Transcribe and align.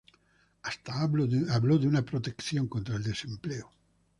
Hasta 0.63 0.93
habló 0.99 1.27
de 1.27 2.01
protección 2.01 2.67
contra 2.67 2.95
el 2.95 3.03
desempleo. 3.03 3.71